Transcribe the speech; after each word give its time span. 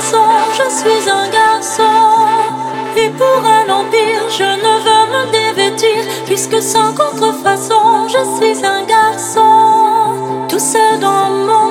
je 0.00 0.70
suis 0.70 1.10
un 1.10 1.28
garçon. 1.28 1.82
Et 2.96 3.10
pour 3.10 3.40
un 3.44 3.68
empire, 3.80 4.24
je 4.30 4.44
ne 4.44 4.72
veux 4.84 5.04
me 5.14 5.22
dévêtir, 5.32 6.04
puisque 6.26 6.60
sans 6.60 6.92
contrefaçon, 6.94 8.08
je 8.08 8.22
suis 8.36 8.64
un 8.64 8.82
garçon. 8.84 10.46
Tout 10.48 10.58
seul 10.58 11.00
dans 11.00 11.30
mon 11.30 11.67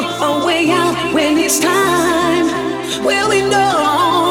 a 0.00 0.44
way 0.46 0.70
out 0.70 1.12
when 1.12 1.36
it's 1.38 1.58
time. 1.58 2.46
Will 3.04 3.28
we 3.28 3.42
know. 3.42 4.21